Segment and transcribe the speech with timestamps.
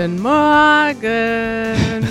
[0.00, 0.96] Guten Morgen.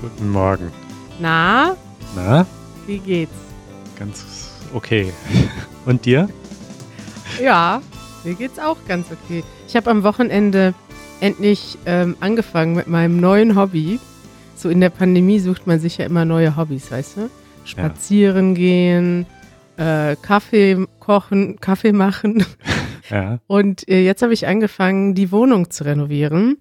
[0.00, 0.72] Guten Morgen.
[1.20, 1.76] Na,
[2.16, 2.46] Na,
[2.86, 3.34] wie geht's?
[3.98, 5.12] ganz okay.
[5.84, 6.30] Und dir?
[7.42, 7.82] Ja,
[8.24, 9.44] mir geht's auch ganz okay.
[9.68, 10.72] Ich habe am Wochenende
[11.20, 14.00] endlich ähm, angefangen mit meinem neuen Hobby.
[14.56, 17.30] So in der Pandemie sucht man sich ja immer neue Hobbys, weißt du?
[17.66, 19.26] Spazieren gehen,
[19.76, 22.46] äh, Kaffee kochen, Kaffee machen.
[23.10, 23.38] Ja.
[23.46, 26.56] Und äh, jetzt habe ich angefangen, die Wohnung zu renovieren.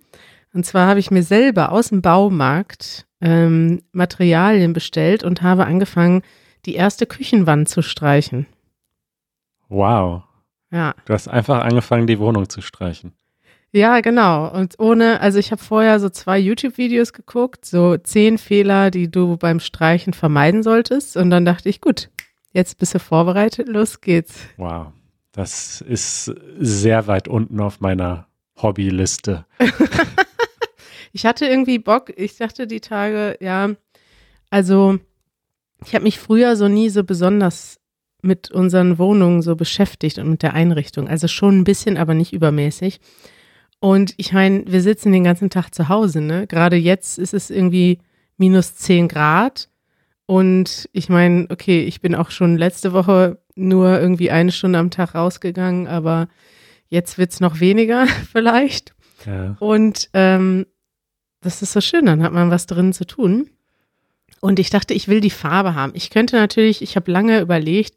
[0.53, 6.21] Und zwar habe ich mir selber aus dem Baumarkt ähm, Materialien bestellt und habe angefangen,
[6.65, 8.45] die erste Küchenwand zu streichen.
[9.69, 10.23] Wow.
[10.71, 10.93] Ja.
[11.05, 13.13] Du hast einfach angefangen, die Wohnung zu streichen.
[13.71, 14.51] Ja, genau.
[14.53, 19.35] Und ohne, also ich habe vorher so zwei YouTube-Videos geguckt, so zehn Fehler, die du
[19.37, 21.17] beim Streichen vermeiden solltest.
[21.17, 22.09] Und dann dachte ich, gut,
[22.51, 24.41] jetzt bist du vorbereitet, los geht's.
[24.57, 24.87] Wow.
[25.31, 26.25] Das ist
[26.59, 28.27] sehr weit unten auf meiner
[28.61, 29.45] Hobbyliste.
[31.13, 33.69] Ich hatte irgendwie Bock, ich dachte die Tage, ja,
[34.49, 34.99] also
[35.85, 37.79] ich habe mich früher so nie so besonders
[38.21, 41.07] mit unseren Wohnungen so beschäftigt und mit der Einrichtung.
[41.07, 42.99] Also schon ein bisschen, aber nicht übermäßig.
[43.79, 46.47] Und ich meine, wir sitzen den ganzen Tag zu Hause, ne?
[46.47, 47.99] Gerade jetzt ist es irgendwie
[48.37, 49.69] minus 10 Grad.
[50.25, 54.89] Und ich meine, okay, ich bin auch schon letzte Woche nur irgendwie eine Stunde am
[54.89, 56.29] Tag rausgegangen, aber
[56.87, 58.95] jetzt wird's noch weniger vielleicht.
[59.25, 59.57] Ja.
[59.59, 60.65] Und ähm,
[61.43, 63.49] das ist so schön, dann hat man was drin zu tun.
[64.41, 65.93] Und ich dachte, ich will die Farbe haben.
[65.95, 67.95] Ich könnte natürlich, ich habe lange überlegt,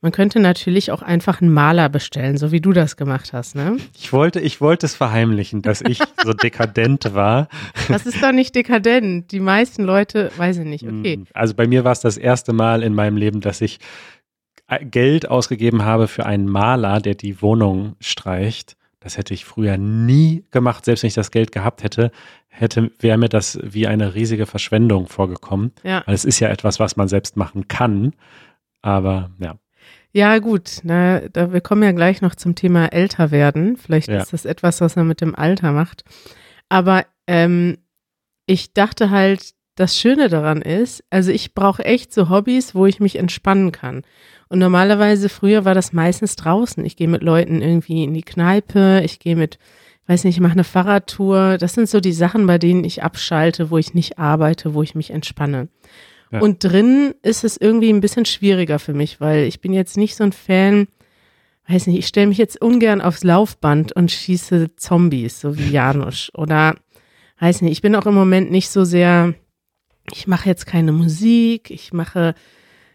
[0.00, 3.78] man könnte natürlich auch einfach einen Maler bestellen, so wie du das gemacht hast, ne?
[3.98, 7.48] Ich wollte, ich wollte es verheimlichen, dass ich so dekadent war.
[7.88, 9.32] Das ist doch nicht dekadent.
[9.32, 11.24] Die meisten Leute, weiß ich nicht, okay.
[11.34, 13.80] Also bei mir war es das erste Mal in meinem Leben, dass ich
[14.82, 18.76] Geld ausgegeben habe für einen Maler, der die Wohnung streicht.
[19.08, 22.10] Das hätte ich früher nie gemacht, selbst wenn ich das Geld gehabt hätte,
[22.48, 25.72] hätte wäre mir das wie eine riesige Verschwendung vorgekommen.
[25.82, 26.02] Ja.
[26.04, 28.12] Weil es ist ja etwas, was man selbst machen kann.
[28.82, 29.56] Aber ja,
[30.12, 33.78] Ja, gut, na, da, wir kommen ja gleich noch zum Thema älter werden.
[33.78, 34.18] Vielleicht Ja.
[34.20, 36.04] ist das etwas, was man mit dem Alter macht.
[36.68, 37.78] Aber ähm,
[38.44, 42.98] ich dachte halt, das Schöne daran ist, also ich brauche echt so Hobbys, wo ich
[43.00, 44.02] mich entspannen kann.
[44.48, 46.84] Und normalerweise früher war das meistens draußen.
[46.84, 49.58] Ich gehe mit Leuten irgendwie in die Kneipe, ich gehe mit,
[50.06, 51.58] weiß nicht, ich mache eine Fahrradtour.
[51.58, 54.94] Das sind so die Sachen, bei denen ich abschalte, wo ich nicht arbeite, wo ich
[54.94, 55.68] mich entspanne.
[56.32, 56.40] Ja.
[56.40, 60.16] Und drin ist es irgendwie ein bisschen schwieriger für mich, weil ich bin jetzt nicht
[60.16, 60.88] so ein Fan,
[61.68, 66.30] weiß nicht, ich stelle mich jetzt ungern aufs Laufband und schieße Zombies, so wie Janusz.
[66.34, 66.74] Oder
[67.38, 69.34] weiß nicht, ich bin auch im Moment nicht so sehr,
[70.12, 72.34] ich mache jetzt keine Musik, ich mache,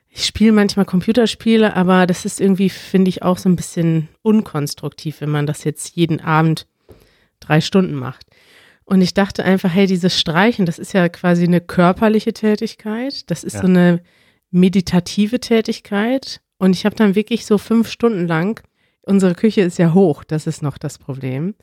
[0.09, 5.21] ich spiele manchmal Computerspiele, aber das ist irgendwie, finde ich, auch so ein bisschen unkonstruktiv,
[5.21, 6.67] wenn man das jetzt jeden Abend
[7.39, 8.27] drei Stunden macht.
[8.85, 13.43] Und ich dachte einfach, hey, dieses Streichen, das ist ja quasi eine körperliche Tätigkeit, das
[13.43, 13.61] ist Ja.
[13.61, 14.01] so eine
[14.51, 16.41] meditative Tätigkeit.
[16.57, 18.61] Und ich habe dann wirklich so fünf Stunden lang,
[19.01, 21.55] unsere Küche ist ja hoch, das ist noch das Problem,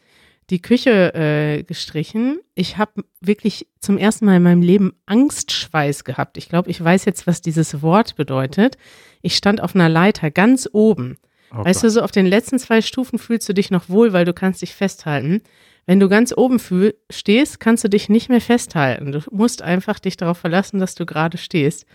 [0.51, 2.41] die Küche äh, gestrichen.
[2.55, 6.37] Ich habe wirklich zum ersten Mal in meinem Leben Angstschweiß gehabt.
[6.37, 8.77] Ich glaube, ich weiß jetzt, was dieses Wort bedeutet.
[9.23, 11.19] Ich stand auf einer Leiter ganz oben.
[11.53, 14.25] oh Weißt du, so auf den letzten zwei Stufen fühlst du dich noch wohl, weil
[14.25, 15.43] du kannst dich festhalten.
[15.87, 19.13] Wenn du ganz oben fühl stehst, kannst du dich nicht mehr festhalten.
[19.13, 21.87] Du musst einfach dich darauf verlassen, dass du gerade stehst.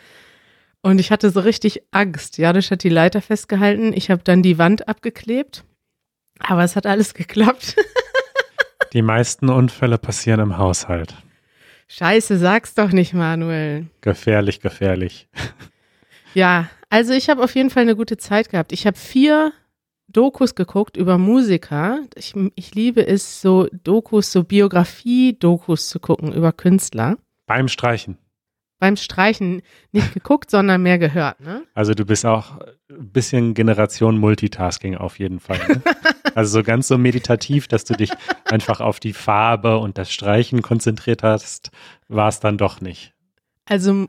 [0.81, 2.37] Und ich hatte so richtig Angst.
[2.37, 3.91] Janusz hat die Leiter festgehalten.
[3.93, 5.63] Ich habe dann die Wand abgeklebt.
[6.39, 7.75] Aber es hat alles geklappt.
[8.95, 11.13] die meisten Unfälle passieren im Haushalt.
[11.87, 13.87] Scheiße, sag's doch nicht, Manuel.
[14.01, 15.27] Gefährlich, gefährlich.
[16.33, 18.73] Ja, also ich habe auf jeden Fall eine gute Zeit gehabt.
[18.73, 19.53] Ich habe vier
[20.09, 22.01] Dokus geguckt über Musiker.
[22.15, 27.15] Ich, ich liebe es, so Dokus, so Biografie-Dokus zu gucken über Künstler.
[27.45, 28.17] Beim Streichen.
[28.79, 29.61] Beim Streichen
[29.93, 31.63] nicht geguckt, sondern mehr gehört, ne?
[31.73, 32.59] Also du bist auch
[32.89, 35.59] ein bisschen Generation Multitasking auf jeden Fall.
[35.69, 35.81] Ne?
[36.35, 38.11] Also so ganz so meditativ, dass du dich
[38.45, 41.71] einfach auf die Farbe und das Streichen konzentriert hast,
[42.09, 43.13] war es dann doch nicht.
[43.65, 44.07] Also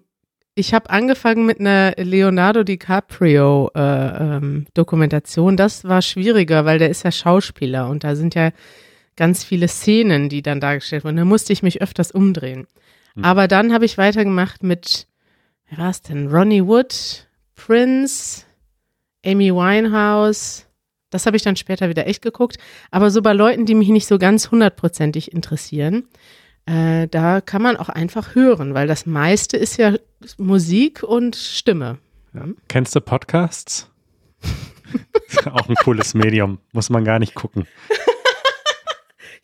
[0.56, 5.56] ich habe angefangen mit einer Leonardo DiCaprio äh, ähm, Dokumentation.
[5.56, 8.50] Das war schwieriger, weil der ist ja Schauspieler und da sind ja
[9.16, 11.16] ganz viele Szenen, die dann dargestellt wurden.
[11.16, 12.66] Da musste ich mich öfters umdrehen.
[13.14, 13.24] Hm.
[13.24, 15.06] Aber dann habe ich weitergemacht mit,
[15.68, 16.28] wer war es denn?
[16.28, 18.44] Ronnie Wood, Prince,
[19.24, 20.65] Amy Winehouse.
[21.10, 22.58] Das habe ich dann später wieder echt geguckt.
[22.90, 26.08] Aber so bei Leuten, die mich nicht so ganz hundertprozentig interessieren,
[26.66, 29.94] äh, da kann man auch einfach hören, weil das meiste ist ja
[30.36, 31.98] Musik und Stimme.
[32.34, 32.46] Ja.
[32.68, 33.90] Kennst du Podcasts?
[35.52, 37.66] auch ein cooles Medium, muss man gar nicht gucken.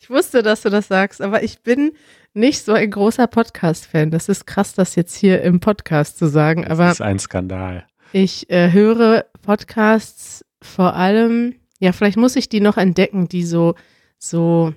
[0.03, 1.93] Ich wusste, dass du das sagst, aber ich bin
[2.33, 4.11] nicht so ein großer Podcast-Fan.
[4.11, 6.67] Das ist krass, das jetzt hier im Podcast zu sagen.
[6.67, 7.87] Aber das ist ein Skandal.
[8.11, 13.75] Ich äh, höre Podcasts vor allem, ja, vielleicht muss ich die noch entdecken, die so,
[14.17, 14.73] so,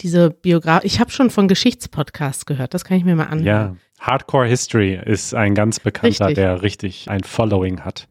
[0.00, 0.84] diese Biograf.
[0.84, 3.44] Ich habe schon von Geschichtspodcasts gehört, das kann ich mir mal anhören.
[3.44, 6.34] Ja, Hardcore History ist ein ganz bekannter, Richtig.
[6.36, 8.08] der richtig ein Following hat.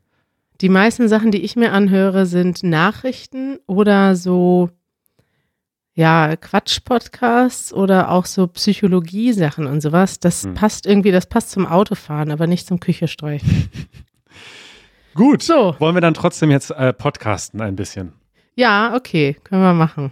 [0.61, 4.69] Die meisten Sachen, die ich mir anhöre, sind Nachrichten oder so,
[5.93, 10.19] ja, Quatsch-Podcasts oder auch so Psychologie-Sachen und sowas.
[10.19, 10.53] Das Hm.
[10.55, 13.69] passt irgendwie, das passt zum Autofahren, aber nicht zum Küchestreichen.
[15.15, 15.43] Gut.
[15.43, 15.75] So.
[15.79, 18.11] Wollen wir dann trotzdem jetzt äh, podcasten ein bisschen?
[18.55, 20.11] Ja, okay, können wir machen.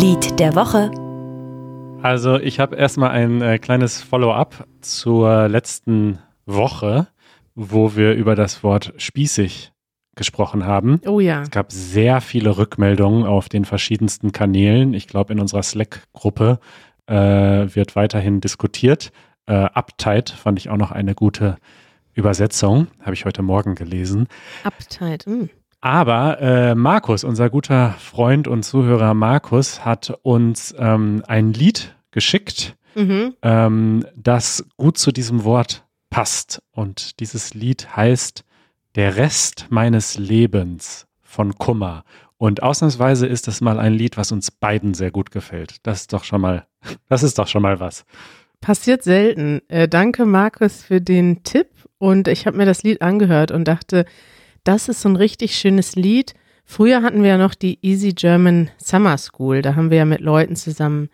[0.00, 0.92] Lied der Woche.
[2.02, 7.08] Also ich habe erstmal ein äh, kleines Follow-up zur letzten Woche,
[7.56, 9.72] wo wir über das Wort spießig
[10.14, 11.00] gesprochen haben.
[11.04, 11.42] Oh ja.
[11.42, 14.94] Es gab sehr viele Rückmeldungen auf den verschiedensten Kanälen.
[14.94, 16.60] Ich glaube, in unserer Slack-Gruppe
[17.06, 19.10] äh, wird weiterhin diskutiert.
[19.46, 21.56] Äh, Uptight fand ich auch noch eine gute
[22.16, 24.26] Übersetzung, habe ich heute Morgen gelesen.
[24.64, 25.26] Uptight.
[25.26, 25.50] Hm.
[25.80, 32.74] Aber äh, Markus, unser guter Freund und Zuhörer Markus, hat uns ähm, ein Lied geschickt,
[32.96, 33.34] Mhm.
[33.42, 36.62] ähm, das gut zu diesem Wort passt.
[36.72, 38.42] Und dieses Lied heißt
[38.94, 42.04] Der Rest meines Lebens von Kummer.
[42.38, 45.76] Und ausnahmsweise ist es mal ein Lied, was uns beiden sehr gut gefällt.
[45.82, 46.66] Das ist doch schon mal,
[47.10, 48.06] das ist doch schon mal was.
[48.60, 49.60] Passiert selten.
[49.68, 51.68] Äh, danke, Markus, für den Tipp.
[51.98, 54.04] Und ich habe mir das Lied angehört und dachte,
[54.64, 56.34] das ist so ein richtig schönes Lied.
[56.64, 59.62] Früher hatten wir ja noch die Easy German Summer School.
[59.62, 61.08] Da haben wir ja mit Leuten zusammen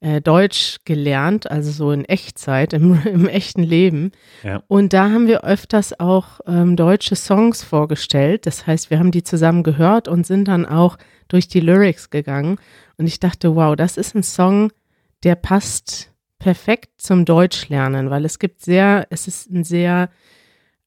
[0.00, 4.12] äh, Deutsch gelernt, also so in Echtzeit, im, im echten Leben.
[4.44, 4.62] Ja.
[4.68, 8.46] Und da haben wir öfters auch ähm, deutsche Songs vorgestellt.
[8.46, 10.98] Das heißt, wir haben die zusammen gehört und sind dann auch
[11.28, 12.58] durch die Lyrics gegangen.
[12.96, 14.70] Und ich dachte, wow, das ist ein Song,
[15.24, 20.10] der passt perfekt zum Deutschlernen, weil es gibt sehr, es ist ein sehr,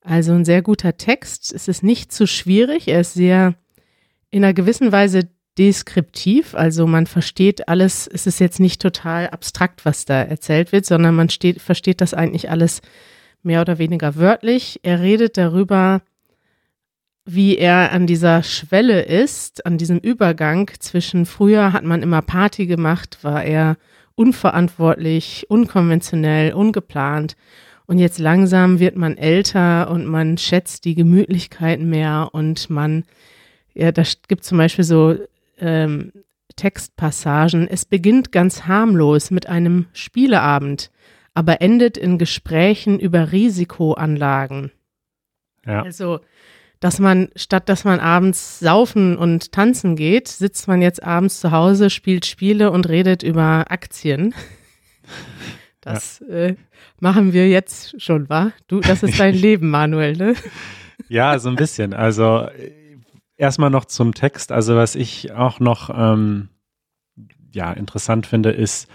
[0.01, 1.53] also ein sehr guter Text.
[1.53, 2.87] Es ist nicht zu schwierig.
[2.87, 3.55] Er ist sehr
[4.29, 6.55] in einer gewissen Weise deskriptiv.
[6.55, 8.07] Also man versteht alles.
[8.07, 12.13] Es ist jetzt nicht total abstrakt, was da erzählt wird, sondern man steht, versteht das
[12.13, 12.81] eigentlich alles
[13.43, 14.79] mehr oder weniger wörtlich.
[14.83, 16.01] Er redet darüber,
[17.25, 22.65] wie er an dieser Schwelle ist, an diesem Übergang zwischen früher hat man immer Party
[22.65, 23.77] gemacht, war er
[24.21, 27.35] unverantwortlich, unkonventionell, ungeplant.
[27.87, 33.03] Und jetzt langsam wird man älter und man schätzt die Gemütlichkeit mehr und man,
[33.73, 35.15] ja, da gibt zum Beispiel so
[35.59, 36.11] ähm,
[36.55, 37.67] Textpassagen.
[37.67, 40.91] Es beginnt ganz harmlos mit einem Spieleabend,
[41.33, 44.71] aber endet in Gesprächen über Risikoanlagen.
[45.65, 45.81] Ja.
[45.81, 46.19] Also,
[46.81, 51.51] dass man, statt dass man abends saufen und tanzen geht, sitzt man jetzt abends zu
[51.51, 54.35] Hause, spielt Spiele und redet über Aktien.
[55.83, 56.57] Das äh,
[56.99, 58.51] machen wir jetzt schon, wa?
[58.67, 60.35] Du, das ist dein Leben, Manuel, ne?
[61.09, 61.95] Ja, so ein bisschen.
[61.95, 62.47] Also
[63.35, 64.51] erstmal noch zum Text.
[64.51, 66.49] Also was ich auch noch ähm,
[67.51, 68.87] ja interessant finde, ist,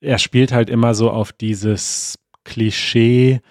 [0.00, 3.42] er spielt halt immer so auf dieses Klischee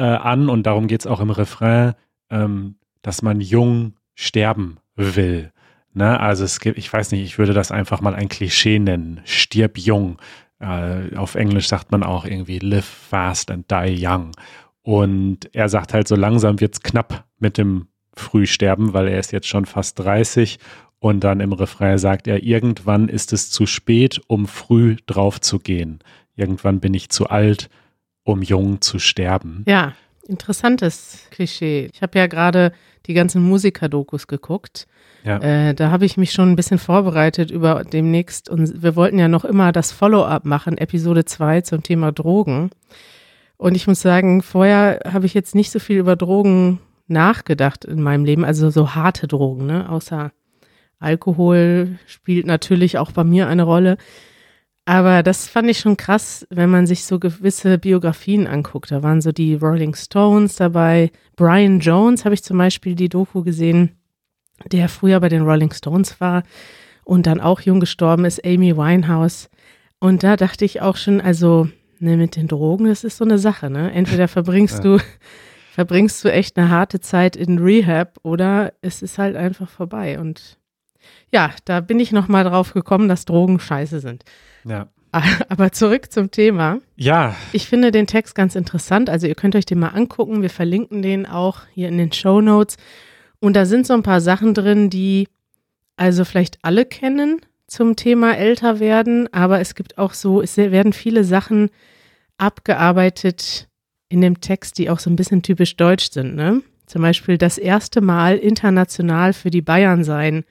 [0.00, 1.92] äh, an und darum geht es auch im Refrain,
[2.30, 5.52] ähm, dass man jung sterben will.
[5.92, 6.18] Ne?
[6.18, 9.20] Also es gibt, ich weiß nicht, ich würde das einfach mal ein Klischee nennen.
[9.24, 10.18] Stirb jung.
[10.58, 14.32] Äh, auf Englisch sagt man auch irgendwie live fast and die young.
[14.82, 19.48] Und er sagt halt, so langsam wird's knapp mit dem Frühsterben, weil er ist jetzt
[19.48, 20.58] schon fast 30.
[20.98, 25.58] Und dann im Refrain sagt er, irgendwann ist es zu spät, um früh drauf zu
[25.58, 26.00] gehen.
[26.36, 27.68] Irgendwann bin ich zu alt,
[28.24, 29.64] um jung zu sterben.
[29.66, 29.94] Ja,
[30.26, 31.90] interessantes Klischee.
[31.92, 32.72] Ich habe ja gerade
[33.06, 34.86] die ganzen Musiker-Dokus geguckt.
[35.24, 35.38] Ja.
[35.38, 38.48] Äh, da habe ich mich schon ein bisschen vorbereitet über demnächst.
[38.48, 42.70] Und wir wollten ja noch immer das Follow-up machen, Episode 2 zum Thema Drogen.
[43.56, 48.00] Und ich muss sagen, vorher habe ich jetzt nicht so viel über Drogen nachgedacht in
[48.00, 49.90] meinem Leben, also so harte Drogen, ne?
[49.90, 50.32] Außer
[50.98, 53.96] Alkohol spielt natürlich auch bei mir eine Rolle.
[54.90, 58.90] Aber das fand ich schon krass, wenn man sich so gewisse Biografien anguckt.
[58.90, 61.12] Da waren so die Rolling Stones dabei.
[61.36, 63.92] Brian Jones habe ich zum Beispiel die Doku gesehen,
[64.72, 66.42] der früher bei den Rolling Stones war
[67.04, 69.48] und dann auch jung gestorben ist, Amy Winehouse.
[70.00, 71.68] Und da dachte ich auch schon, also
[72.00, 73.70] ne, mit den Drogen, das ist so eine Sache.
[73.70, 73.92] Ne?
[73.92, 74.96] Entweder verbringst Ja.
[74.96, 75.02] du
[75.72, 80.18] verbringst du echt eine harte Zeit in Rehab oder es ist halt einfach vorbei.
[80.18, 80.58] Und
[81.32, 84.24] ja, da bin ich noch mal drauf gekommen, dass Drogen scheiße sind.
[84.64, 84.88] Ja.
[85.48, 86.78] Aber zurück zum Thema.
[86.96, 89.10] Ja, Ich finde den Text ganz interessant.
[89.10, 90.42] Also ihr könnt euch den mal angucken.
[90.42, 92.76] Wir verlinken den auch hier in den Show Notes.
[93.40, 95.26] Und da sind so ein paar Sachen drin, die
[95.96, 100.92] also vielleicht alle kennen zum Thema älter werden, aber es gibt auch so, es werden
[100.92, 101.70] viele Sachen
[102.36, 103.68] abgearbeitet
[104.08, 106.62] in dem Text, die auch so ein bisschen typisch deutsch sind, ne?
[106.86, 110.42] Zum Beispiel das erste Mal international für die Bayern sein.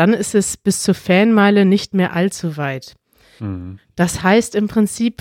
[0.00, 2.94] Dann ist es bis zur Fanmeile nicht mehr allzu weit.
[3.38, 3.80] Mhm.
[3.96, 5.20] Das heißt im Prinzip,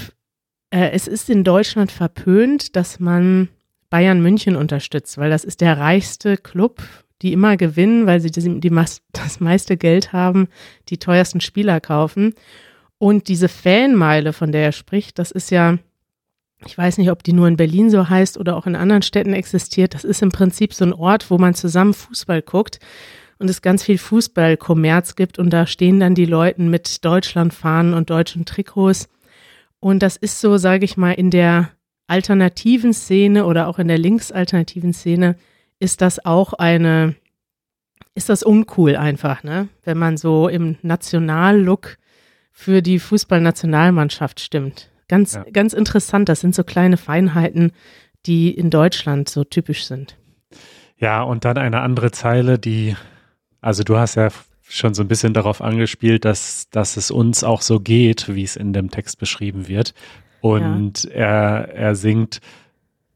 [0.70, 3.50] äh, es ist in Deutschland verpönt, dass man
[3.90, 6.82] Bayern München unterstützt, weil das ist der reichste Club,
[7.22, 8.70] die immer gewinnen, weil sie die, die,
[9.12, 10.48] das meiste Geld haben,
[10.88, 12.34] die teuersten Spieler kaufen.
[12.98, 15.78] Und diese Fanmeile, von der er spricht, das ist ja,
[16.66, 19.34] ich weiß nicht, ob die nur in Berlin so heißt oder auch in anderen Städten
[19.34, 19.94] existiert.
[19.94, 22.80] Das ist im Prinzip so ein Ort, wo man zusammen Fußball guckt
[23.40, 28.10] und es ganz viel Fußballkommerz gibt und da stehen dann die Leute mit Deutschlandfahnen und
[28.10, 29.10] deutschen Trikots.
[29.80, 31.72] Und das ist so, sage ich mal, in der
[32.08, 35.36] alternativen Szene oder auch in der linksalternativen Szene
[35.80, 37.16] ist das auch eine,
[38.14, 39.70] ist das uncool einfach, ne?
[39.84, 41.98] Wenn man so im Nationallook
[42.52, 44.92] für die Fußballnationalmannschaft stimmt.
[45.08, 45.46] Ganz, ja.
[45.54, 46.28] ganz interessant.
[46.28, 47.72] Das sind so kleine Feinheiten,
[48.26, 50.18] die in Deutschland so typisch sind.
[50.98, 52.98] Ja, und dann eine andere Zeile, die,
[53.62, 54.30] also du hast ja
[54.70, 58.56] schon so ein bisschen darauf angespielt, dass, dass es uns auch so geht, wie es
[58.56, 59.94] in dem Text beschrieben wird.
[60.42, 61.12] Und ja.
[61.12, 62.40] er, er singt,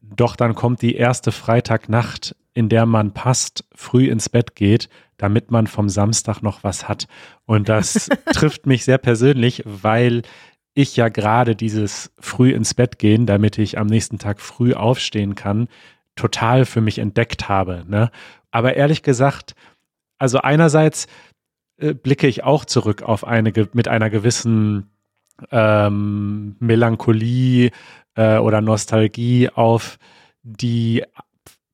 [0.01, 5.51] doch dann kommt die erste Freitagnacht, in der man passt, früh ins Bett geht, damit
[5.51, 7.07] man vom Samstag noch was hat.
[7.45, 10.23] Und das trifft mich sehr persönlich, weil
[10.73, 15.35] ich ja gerade dieses früh ins Bett gehen, damit ich am nächsten Tag früh aufstehen
[15.35, 15.67] kann,
[16.15, 17.83] total für mich entdeckt habe.
[17.88, 18.12] Ne?
[18.51, 19.55] Aber ehrlich gesagt,
[20.24, 21.08] also einerseits
[21.77, 24.89] äh, blicke ich auch zurück auf eine mit einer gewissen
[25.51, 27.72] ähm, Melancholie
[28.15, 30.00] äh, oder Nostalgie auf
[30.42, 31.03] die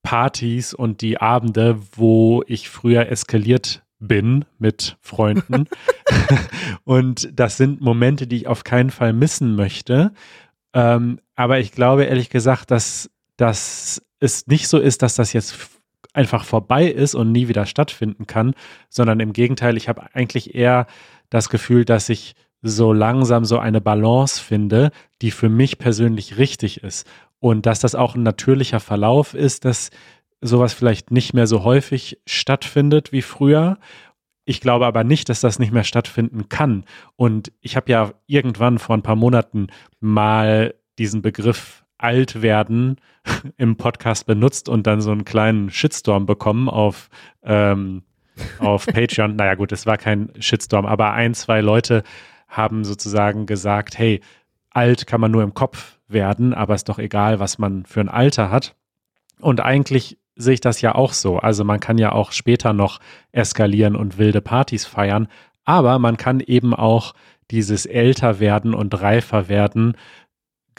[0.01, 5.68] Partys und die Abende, wo ich früher eskaliert bin mit Freunden.
[6.86, 10.12] und das sind Momente, die ich auf keinen Fall missen möchte.
[10.74, 15.78] Ähm, aber ich glaube ehrlich gesagt, dass, dass es nicht so ist, dass das jetzt
[16.13, 18.53] einfach vorbei ist und nie wieder stattfinden kann,
[18.89, 20.88] sondern im Gegenteil, ich habe eigentlich eher
[21.29, 24.91] das Gefühl, dass ich so langsam so eine Balance finde,
[25.22, 27.08] die für mich persönlich richtig ist.
[27.39, 29.91] Und dass das auch ein natürlicher Verlauf ist, dass
[30.41, 33.77] sowas vielleicht nicht mehr so häufig stattfindet wie früher.
[34.46, 36.86] Ich glaube aber nicht, dass das nicht mehr stattfinden kann.
[37.15, 39.68] Und ich habe ja irgendwann vor ein paar Monaten
[40.00, 42.98] mal diesen Begriff alt werden
[43.58, 47.10] im Podcast benutzt und dann so einen kleinen Shitstorm bekommen auf,
[47.44, 48.03] ähm,
[48.60, 49.36] auf Patreon.
[49.36, 52.03] naja gut, es war kein Shitstorm, aber ein, zwei Leute
[52.48, 54.22] haben sozusagen gesagt, hey,
[54.72, 58.10] alt kann man nur im Kopf werden, aber ist doch egal, was man für ein
[58.10, 58.75] Alter hat.
[59.39, 61.38] Und eigentlich sehe ich das ja auch so.
[61.38, 63.00] Also man kann ja auch später noch
[63.32, 65.27] eskalieren und wilde Partys feiern,
[65.65, 67.13] aber man kann eben auch
[67.51, 69.96] dieses älter werden und reifer werden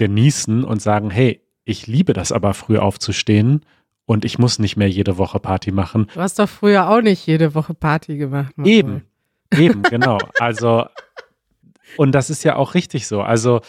[0.01, 3.67] genießen und sagen, hey, ich liebe das aber früh aufzustehen
[4.07, 6.09] und ich muss nicht mehr jede Woche Party machen.
[6.15, 8.57] Du hast doch früher auch nicht jede Woche Party gemacht.
[8.57, 8.69] Marco.
[8.69, 9.03] Eben,
[9.53, 10.19] eben, genau.
[10.39, 10.87] Also
[11.97, 13.21] und das ist ja auch richtig so.
[13.21, 13.61] Also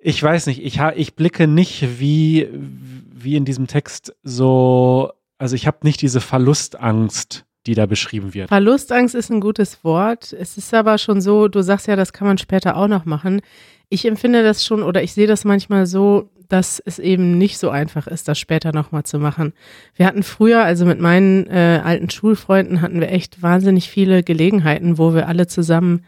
[0.00, 5.66] ich weiß nicht, ich, ich blicke nicht wie, wie in diesem Text so, also ich
[5.66, 8.48] habe nicht diese Verlustangst, die da beschrieben wird.
[8.48, 10.32] Verlustangst ist ein gutes Wort.
[10.32, 13.40] Es ist aber schon so, du sagst ja, das kann man später auch noch machen.
[13.88, 17.70] Ich empfinde das schon oder ich sehe das manchmal so, dass es eben nicht so
[17.70, 19.52] einfach ist, das später nochmal zu machen.
[19.94, 24.98] Wir hatten früher, also mit meinen äh, alten Schulfreunden, hatten wir echt wahnsinnig viele Gelegenheiten,
[24.98, 26.04] wo wir alle zusammen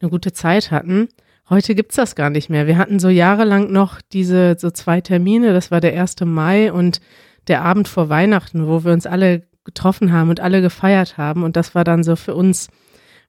[0.00, 1.08] eine gute Zeit hatten.
[1.48, 2.66] Heute gibt's das gar nicht mehr.
[2.66, 6.16] Wir hatten so jahrelang noch diese so zwei Termine, das war der 1.
[6.24, 7.00] Mai und
[7.48, 11.42] der Abend vor Weihnachten, wo wir uns alle getroffen haben und alle gefeiert haben.
[11.42, 12.68] Und das war dann so für uns,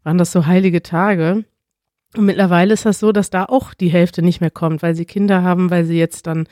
[0.04, 1.46] waren das so heilige Tage.
[2.16, 5.06] Und mittlerweile ist das so, dass da auch die Hälfte nicht mehr kommt, weil sie
[5.06, 6.48] Kinder haben, weil sie jetzt dann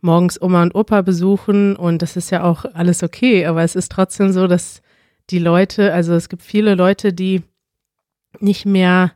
[0.00, 3.90] morgens Oma und Opa besuchen und das ist ja auch alles okay, aber es ist
[3.90, 4.82] trotzdem so, dass
[5.30, 7.42] die Leute, also es gibt viele Leute, die
[8.40, 9.12] nicht mehr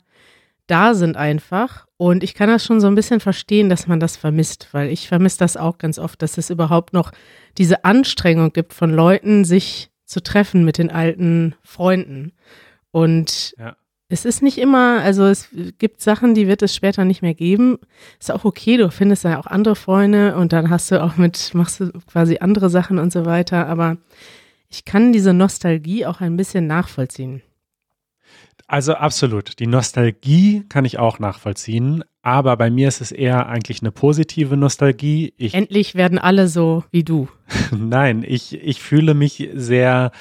[0.67, 1.87] da sind einfach.
[1.97, 5.09] Und ich kann das schon so ein bisschen verstehen, dass man das vermisst, weil ich
[5.09, 7.11] vermisse das auch ganz oft, dass es überhaupt noch
[7.59, 12.33] diese Anstrengung gibt von Leuten, sich zu treffen mit den alten Freunden.
[12.93, 13.77] Und ja.
[14.09, 15.49] Es ist nicht immer, also es
[15.79, 17.79] gibt Sachen, die wird es später nicht mehr geben.
[18.19, 21.53] Ist auch okay, du findest ja auch andere Freunde und dann hast du auch mit,
[21.55, 23.67] machst du quasi andere Sachen und so weiter.
[23.67, 23.99] Aber
[24.71, 27.43] ich kann diese Nostalgie auch ein bisschen nachvollziehen.
[28.67, 29.59] Also absolut.
[29.61, 34.59] Die Nostalgie kann ich auch nachvollziehen, aber bei mir ist es eher eigentlich eine positive
[34.59, 35.33] Nostalgie.
[35.39, 37.29] Ich, Endlich werden alle so wie du.
[37.71, 40.13] Nein, ich, ich fühle mich sehr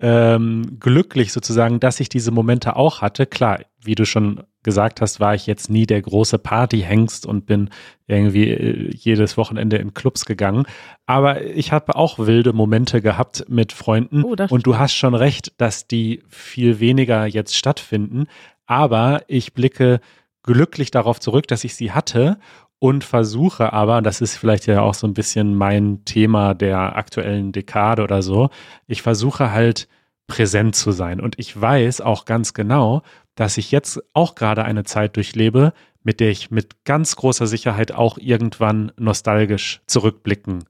[0.00, 3.26] ähm, glücklich sozusagen, dass ich diese Momente auch hatte.
[3.26, 7.70] Klar, wie du schon gesagt hast, war ich jetzt nie der große Partyhengst und bin
[8.06, 10.64] irgendwie äh, jedes Wochenende in Clubs gegangen.
[11.06, 14.24] Aber ich habe auch wilde Momente gehabt mit Freunden.
[14.24, 18.26] Oh, und du hast schon recht, dass die viel weniger jetzt stattfinden.
[18.66, 20.00] Aber ich blicke
[20.42, 22.38] glücklich darauf zurück, dass ich sie hatte
[22.80, 27.52] und versuche aber, das ist vielleicht ja auch so ein bisschen mein Thema der aktuellen
[27.52, 28.48] Dekade oder so,
[28.86, 29.86] ich versuche halt
[30.26, 31.20] präsent zu sein.
[31.20, 33.02] Und ich weiß auch ganz genau,
[33.34, 35.72] dass ich jetzt auch gerade eine Zeit durchlebe,
[36.02, 40.64] mit der ich mit ganz großer Sicherheit auch irgendwann nostalgisch zurückblicken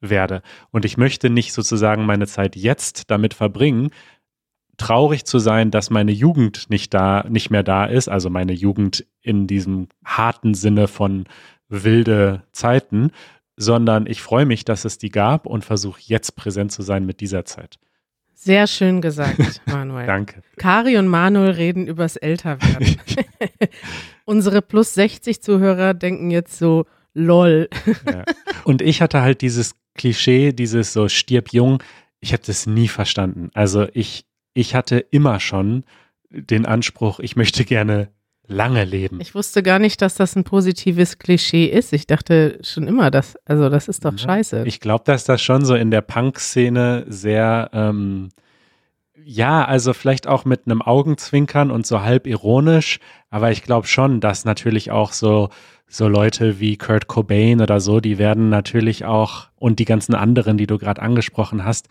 [0.00, 0.42] werde.
[0.70, 3.90] Und ich möchte nicht sozusagen meine Zeit jetzt damit verbringen,
[4.76, 9.06] traurig zu sein, dass meine Jugend nicht da, nicht mehr da ist, also meine Jugend
[9.22, 11.24] in diesem harten Sinne von
[11.68, 13.10] wilde Zeiten,
[13.56, 17.20] sondern ich freue mich, dass es die gab und versuche jetzt präsent zu sein mit
[17.20, 17.78] dieser Zeit.
[18.34, 20.06] Sehr schön gesagt, Manuel.
[20.06, 20.42] Danke.
[20.56, 22.96] Kari und Manuel reden übers Älterwerden.
[24.24, 27.68] Unsere plus 60 Zuhörer denken jetzt so, lol.
[28.06, 28.24] Ja.
[28.64, 31.82] Und ich hatte halt dieses Klischee, dieses so stirb jung,
[32.20, 33.50] ich habe das nie verstanden.
[33.54, 35.84] Also ich, ich hatte immer schon
[36.30, 38.10] den Anspruch, ich möchte gerne
[38.48, 39.20] lange leben.
[39.20, 41.92] Ich wusste gar nicht, dass das ein positives Klischee ist.
[41.92, 44.18] Ich dachte schon immer, dass, also das ist doch Ja.
[44.18, 44.62] scheiße.
[44.66, 48.28] Ich glaube, dass das schon so in der Punk-Szene sehr, ähm,
[49.24, 53.00] ja, also vielleicht auch mit einem Augenzwinkern und so halb ironisch,
[53.30, 55.48] aber ich glaube schon, dass natürlich auch so,
[55.88, 60.56] so Leute wie Kurt Cobain oder so, die werden natürlich auch, und die ganzen anderen,
[60.58, 61.88] die du gerade angesprochen hast,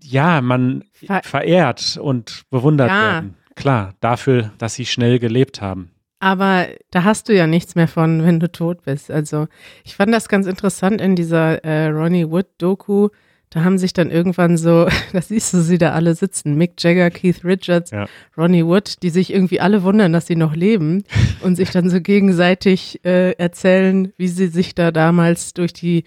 [0.00, 3.00] ja, man Ver- verehrt und bewundert Ja.
[3.00, 3.34] werden.
[3.56, 5.90] Klar, dafür, dass sie schnell gelebt haben.
[6.20, 9.10] Aber da hast du ja nichts mehr von, wenn du tot bist.
[9.10, 9.46] Also
[9.84, 13.08] ich fand das ganz interessant in dieser äh, Ronnie Wood-Doku.
[13.50, 17.10] Da haben sich dann irgendwann so, da siehst du sie da alle sitzen, Mick Jagger,
[17.10, 18.06] Keith Richards, Ja.
[18.38, 21.04] Ronnie Wood, die sich irgendwie alle wundern, dass sie noch leben
[21.42, 26.04] und sich dann so gegenseitig äh, erzählen, wie sie sich da damals durch die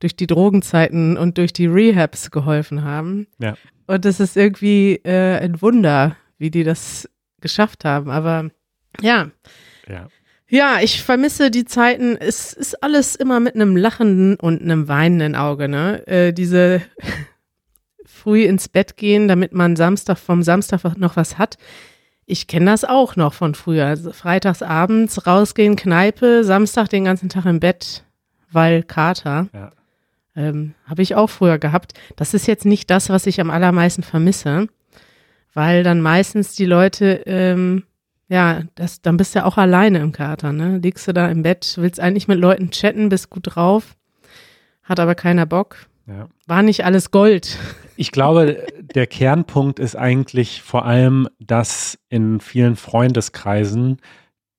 [0.00, 3.26] durch die Drogenzeiten und durch die Rehabs geholfen haben.
[3.38, 3.54] Ja.
[3.86, 7.08] Und das ist irgendwie äh, ein Wunder, wie die das
[7.40, 8.10] geschafft haben.
[8.10, 8.50] Aber
[9.00, 9.30] ja,
[9.86, 10.08] Ja.
[10.48, 12.16] ja, ich vermisse die Zeiten.
[12.16, 16.04] Es ist alles immer mit einem lachenden und einem weinenden Auge, ne?
[16.08, 16.82] Äh, diese
[18.04, 21.56] früh ins Bett gehen, damit man Samstag vom Samstag noch was hat.
[22.26, 23.86] Ich kenne das auch noch von früher.
[23.86, 28.04] Also freitags abends rausgehen, Kneipe, Samstag den ganzen Tag im Bett,
[28.50, 29.48] weil Kater.
[29.52, 29.72] Ja.
[30.36, 31.92] Ähm, Habe ich auch früher gehabt.
[32.16, 34.68] Das ist jetzt nicht das, was ich am allermeisten vermisse,
[35.54, 37.84] weil dann meistens die Leute, ähm,
[38.28, 40.78] ja, das, dann bist du ja auch alleine im Kater, ne?
[40.78, 43.96] Liegst du da im Bett, willst eigentlich mit Leuten chatten, bist gut drauf,
[44.82, 45.76] hat aber keiner Bock.
[46.06, 46.28] Ja.
[46.46, 47.58] War nicht alles Gold.
[47.96, 53.98] Ich glaube, der Kernpunkt ist eigentlich vor allem, dass in vielen Freundeskreisen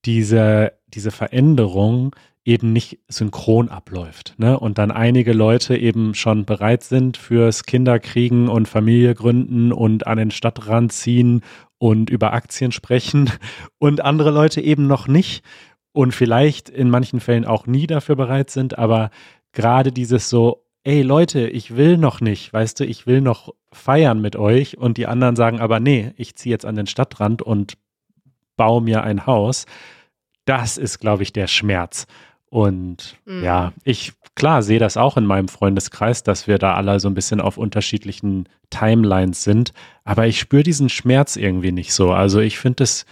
[0.06, 4.34] diese, diese Veränderung eben nicht synchron abläuft.
[4.38, 4.60] Ne?
[4.60, 10.17] Und dann einige Leute eben schon bereit sind fürs Kinderkriegen und Familie gründen und an
[10.17, 11.41] den Stadtrand ziehen
[11.77, 13.30] und über Aktien sprechen
[13.77, 15.43] und andere Leute eben noch nicht
[15.93, 19.12] und vielleicht in manchen Fällen auch nie dafür bereit sind, aber
[19.51, 24.21] gerade dieses so, ey Leute, ich will noch nicht, weißt du, ich will noch feiern
[24.21, 27.77] mit euch und die anderen sagen aber, nee, ich ziehe jetzt an den Stadtrand und
[28.58, 29.65] baue mir ein Haus.
[30.45, 32.08] Das ist, glaube ich, der Schmerz.
[32.51, 33.43] Und Mhm.
[33.45, 37.13] ja, ich klar sehe das auch in meinem Freundeskreis, dass wir da alle so ein
[37.13, 39.71] bisschen auf unterschiedlichen Timelines sind,
[40.03, 42.11] aber ich spüre diesen Schmerz irgendwie nicht so.
[42.11, 43.05] Also ich finde es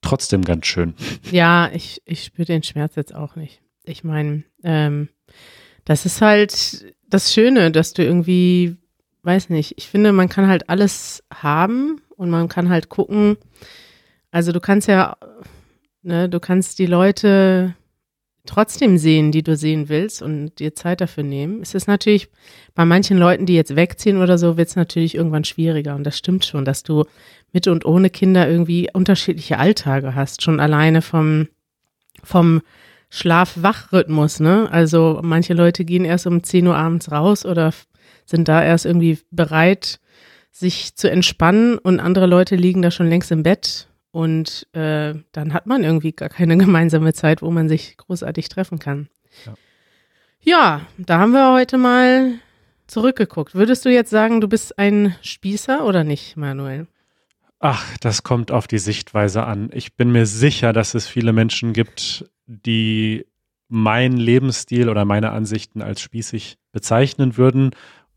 [0.00, 0.94] trotzdem ganz schön.
[1.32, 3.60] Ja, ich, ich spüre den Schmerz jetzt auch nicht.
[3.82, 5.08] Ich meine, ähm,
[5.84, 8.76] das ist halt das Schöne, dass du irgendwie,
[9.24, 13.38] weiß nicht, ich finde, man kann halt alles haben und man kann halt gucken.
[14.30, 15.16] Also du kannst ja,
[16.02, 17.74] ne, du kannst die Leute
[18.46, 21.62] trotzdem sehen, die du sehen willst und dir Zeit dafür nehmen.
[21.62, 22.28] Es ist natürlich
[22.74, 25.94] bei manchen Leuten, die jetzt wegziehen oder so, wird es natürlich irgendwann schwieriger.
[25.94, 27.04] Und das stimmt schon, dass du
[27.52, 30.42] mit und ohne Kinder irgendwie unterschiedliche Alltage hast.
[30.42, 31.48] Schon alleine vom,
[32.22, 32.60] vom
[33.10, 34.68] Schlaf-Wach-Rhythmus, ne?
[34.70, 37.72] Also manche Leute gehen erst um 10 Uhr abends raus oder
[38.26, 40.00] sind da erst irgendwie bereit,
[40.50, 45.52] sich zu entspannen und andere Leute liegen da schon längst im Bett und äh, dann
[45.52, 49.08] hat man irgendwie gar keine gemeinsame Zeit, wo man sich großartig treffen kann.
[49.44, 49.54] Ja.
[50.40, 52.34] Ja, da haben wir heute mal
[52.86, 53.56] zurückgeguckt.
[53.56, 56.86] Würdest du jetzt sagen, du bist ein Spießer oder nicht, Manuel?
[57.58, 59.70] Ach, das kommt auf die Sichtweise an.
[59.72, 63.26] Ich bin mir sicher, dass es viele Menschen gibt, die
[63.68, 67.70] meinen Lebensstil oder meine Ansichten als spießig bezeichnen würden.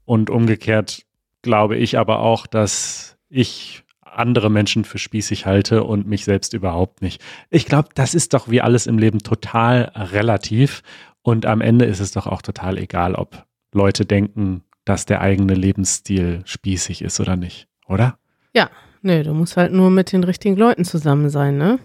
[0.06, 1.06] Und umgekehrt
[1.42, 3.84] glaube ich aber auch, dass ich
[4.18, 7.24] andere Menschen für spießig halte und mich selbst überhaupt nicht.
[7.50, 10.82] Ich glaube, das ist doch wie alles im Leben total relativ
[11.22, 15.54] und am Ende ist es doch auch total egal, ob Leute denken, dass der eigene
[15.54, 18.18] Lebensstil spießig ist oder nicht, oder?
[18.54, 18.70] Ja,
[19.02, 21.80] nee, du musst halt nur mit den richtigen Leuten zusammen sein, ne?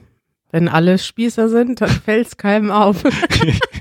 [0.52, 3.02] Wenn alle Spießer sind, dann fällt es keinem auf.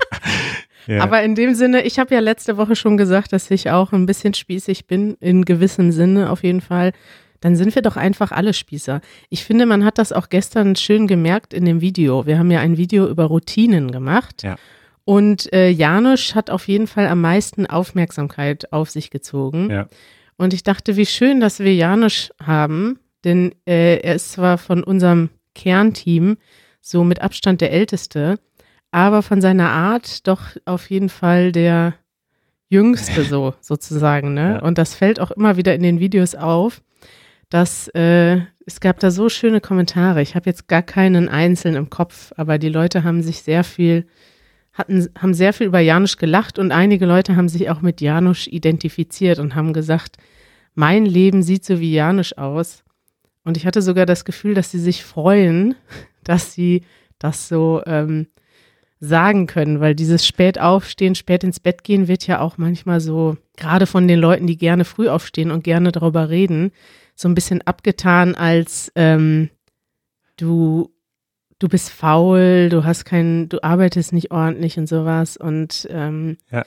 [0.86, 1.02] ja.
[1.02, 4.06] Aber in dem Sinne, ich habe ja letzte Woche schon gesagt, dass ich auch ein
[4.06, 6.92] bisschen spießig bin, in gewissem Sinne auf jeden Fall.
[7.42, 9.02] Dann sind wir doch einfach alle Spießer.
[9.28, 12.24] Ich finde, man hat das auch gestern schön gemerkt in dem Video.
[12.24, 14.42] Wir haben ja ein Video über Routinen gemacht.
[14.42, 14.56] Ja.
[15.04, 19.68] Und äh, Janusz hat auf jeden Fall am meisten Aufmerksamkeit auf sich gezogen.
[19.70, 19.88] Ja.
[20.36, 24.84] Und ich dachte, wie schön, dass wir Janusz haben, denn äh, er ist zwar von
[24.84, 26.36] unserem Kernteam
[26.80, 28.38] so mit Abstand der Älteste,
[28.92, 31.94] aber von seiner Art doch auf jeden Fall der
[32.68, 34.34] Jüngste so sozusagen.
[34.34, 34.54] Ne?
[34.54, 34.62] Ja.
[34.62, 36.82] Und das fällt auch immer wieder in den Videos auf,
[37.52, 40.22] dass äh, es gab da so schöne Kommentare.
[40.22, 44.06] Ich habe jetzt gar keinen einzeln im Kopf, aber die Leute haben sich sehr viel
[44.72, 48.46] hatten, haben sehr viel über Janusz gelacht und einige Leute haben sich auch mit Janusz
[48.46, 50.16] identifiziert und haben gesagt,
[50.74, 52.84] mein Leben sieht so wie Janusz aus.
[53.44, 55.74] Und ich hatte sogar das Gefühl, dass sie sich freuen,
[56.24, 56.84] dass sie
[57.18, 58.28] das so ähm,
[58.98, 63.36] sagen können, weil dieses spät aufstehen, spät ins Bett gehen wird ja auch manchmal so,
[63.58, 66.72] gerade von den Leuten, die gerne früh aufstehen und gerne darüber reden,
[67.14, 69.50] so ein bisschen abgetan als ähm,
[70.36, 70.90] du
[71.58, 75.36] du bist faul, du hast keinen, du arbeitest nicht ordentlich und sowas.
[75.36, 76.64] Und ähm, Ja.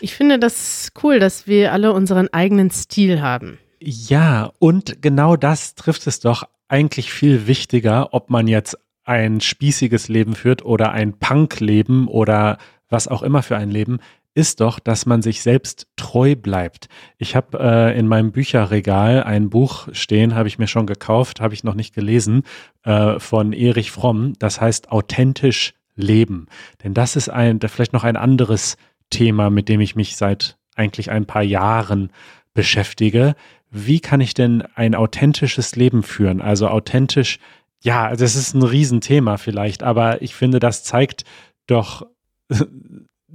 [0.00, 3.58] ich finde das cool, dass wir alle unseren eigenen Stil haben.
[3.80, 10.08] Ja, und genau das trifft es doch eigentlich viel wichtiger, ob man jetzt ein spießiges
[10.08, 14.00] Leben führt oder ein Punk-Leben oder was auch immer für ein Leben,
[14.38, 16.88] ist doch, dass man sich selbst treu bleibt.
[17.18, 21.54] Ich habe äh, in meinem Bücherregal ein Buch stehen, habe ich mir schon gekauft, habe
[21.54, 22.44] ich noch nicht gelesen,
[22.84, 24.34] äh, von Erich Fromm.
[24.38, 26.46] Das heißt authentisch leben.
[26.84, 28.76] Denn das ist ein, vielleicht noch ein anderes
[29.10, 32.12] Thema, mit dem ich mich seit eigentlich ein paar Jahren
[32.54, 33.34] beschäftige.
[33.72, 36.40] Wie kann ich denn ein authentisches Leben führen?
[36.40, 37.40] Also authentisch,
[37.80, 41.24] ja, das ist ein Riesenthema vielleicht, aber ich finde, das zeigt
[41.66, 42.06] doch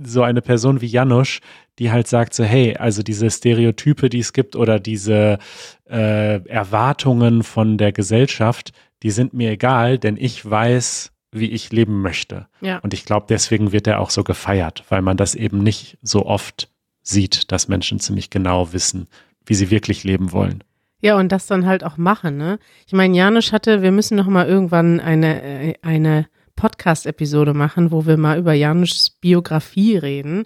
[0.02, 1.40] so eine Person wie Janusz,
[1.80, 5.40] die halt sagt so, hey, also diese Stereotype, die es gibt oder diese
[5.90, 8.72] äh, Erwartungen von der Gesellschaft,
[9.04, 12.48] die sind mir egal, denn ich weiß, wie ich leben möchte.
[12.62, 12.80] Ja.
[12.80, 16.26] Und ich glaube, deswegen wird er auch so gefeiert, weil man das eben nicht so
[16.26, 16.70] oft
[17.02, 19.08] sieht, dass Menschen ziemlich genau wissen,
[19.46, 20.64] wie sie wirklich leben wollen.
[21.02, 22.60] Ja, und das dann halt auch machen, ne?
[22.88, 28.06] Ich meine, Janusz hatte, wir müssen noch mal irgendwann eine, äh, eine Podcast-Episode machen, wo
[28.06, 30.46] wir mal über Janusz Biografie reden.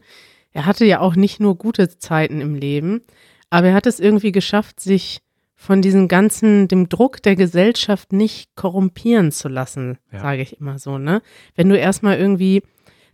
[0.51, 3.01] Er hatte ja auch nicht nur gute Zeiten im Leben,
[3.49, 5.19] aber er hat es irgendwie geschafft, sich
[5.55, 10.21] von diesem ganzen, dem Druck der Gesellschaft nicht korrumpieren zu lassen, Ja.
[10.21, 11.21] sage ich immer so, ne?
[11.55, 12.61] Wenn du erstmal irgendwie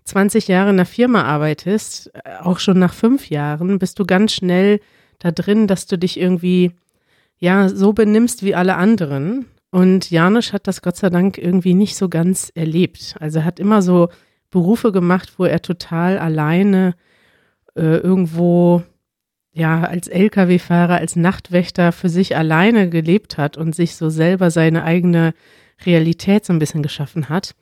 [0.03, 4.33] 20 Jahre in einer Firma arbeitest, äh, auch schon nach fünf Jahren, bist du ganz
[4.33, 4.81] schnell
[5.19, 6.71] da drin, dass du dich irgendwie
[7.37, 9.45] ja so benimmst wie alle anderen.
[9.73, 13.15] Und Janusz hat das Gott sei Dank irgendwie nicht so ganz erlebt.
[13.19, 14.09] Also er hat immer so
[14.51, 16.93] Berufe gemacht, wo er total alleine
[17.75, 18.83] äh, irgendwo
[19.51, 24.83] ja als Lkw-Fahrer, als Nachtwächter für sich alleine gelebt hat und sich so selber seine
[24.83, 25.33] eigene
[25.83, 27.55] Realität so ein bisschen geschaffen hat.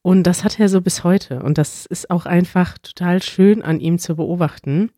[0.00, 1.42] Und das hat er so bis heute.
[1.42, 4.92] Und das ist auch einfach total schön an ihm zu beobachten.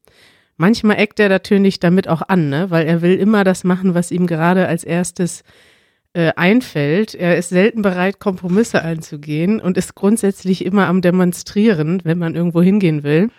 [0.58, 2.68] Manchmal eckt er natürlich damit auch an, ne?
[2.68, 5.42] weil er will immer das machen, was ihm gerade als erstes
[6.12, 7.14] äh, einfällt.
[7.14, 12.62] Er ist selten bereit, Kompromisse einzugehen und ist grundsätzlich immer am Demonstrieren, wenn man irgendwo
[12.62, 13.30] hingehen will.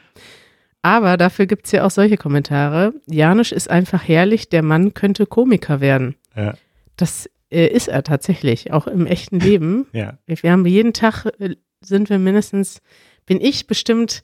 [0.81, 2.93] Aber dafür gibt es ja auch solche Kommentare.
[3.07, 6.15] Janusz ist einfach herrlich, der Mann könnte Komiker werden.
[6.35, 6.55] Ja.
[6.95, 9.87] Das äh, ist er tatsächlich, auch im echten Leben.
[9.93, 10.17] Ja.
[10.25, 12.81] Wir haben jeden Tag, äh, sind wir mindestens,
[13.25, 14.23] bin ich bestimmt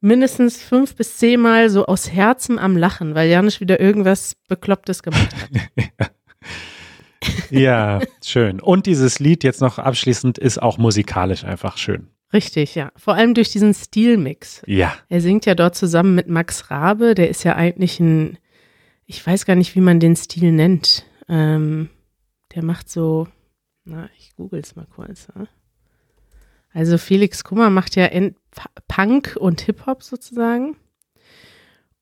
[0.00, 5.34] mindestens fünf bis zehnmal so aus Herzen am Lachen, weil Janusz wieder irgendwas Beklopptes gemacht
[5.34, 5.50] hat.
[5.76, 6.06] Ja,
[8.24, 8.60] schön.
[8.60, 12.08] Und dieses Lied jetzt noch abschließend ist auch musikalisch einfach schön.
[12.32, 12.90] Richtig, ja.
[12.96, 14.62] Vor allem durch diesen Stilmix.
[14.66, 18.38] Ja, Er singt ja dort zusammen mit Max Rabe, der ist ja eigentlich ein,
[19.06, 21.06] ich weiß gar nicht, wie man den Stil nennt.
[21.28, 21.88] Ähm,
[22.54, 23.28] der macht so,
[23.84, 25.28] na, ich google es mal kurz.
[25.34, 25.46] Ja.
[26.72, 28.08] Also Felix Kummer macht ja
[28.88, 30.76] Punk und Hip-Hop sozusagen.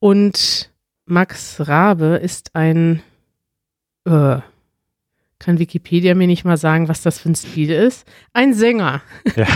[0.01, 0.73] Und
[1.07, 3.03] Max Rabe ist ein,
[4.05, 4.39] äh,
[5.45, 8.07] kann Wikipedia mir nicht mal sagen, was das für ein Stil ist?
[8.33, 9.03] Ein Sänger.
[9.37, 9.47] ja.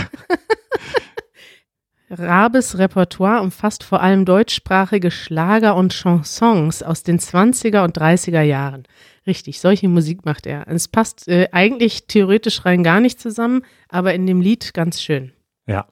[2.11, 8.83] Rabes Repertoire umfasst vor allem deutschsprachige Schlager und Chansons aus den 20er und 30er Jahren.
[9.27, 10.67] Richtig, solche Musik macht er.
[10.67, 15.33] Es passt äh, eigentlich theoretisch rein gar nicht zusammen, aber in dem Lied ganz schön.
[15.67, 15.85] Ja.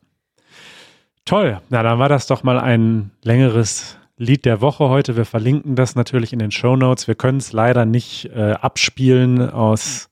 [1.26, 1.62] Toll.
[1.70, 5.16] Na, dann war das doch mal ein längeres Lied der Woche heute.
[5.16, 7.08] Wir verlinken das natürlich in den Show Notes.
[7.08, 10.10] Wir können es leider nicht äh, abspielen aus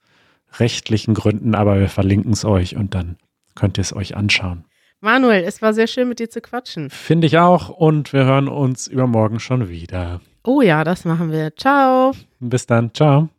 [0.59, 3.17] rechtlichen Gründen, aber wir verlinken es euch und dann
[3.55, 4.65] könnt ihr es euch anschauen.
[5.01, 6.89] Manuel, es war sehr schön mit dir zu quatschen.
[6.89, 10.21] Finde ich auch und wir hören uns übermorgen schon wieder.
[10.43, 11.55] Oh ja, das machen wir.
[11.55, 12.13] Ciao.
[12.39, 12.93] Bis dann.
[12.93, 13.29] Ciao.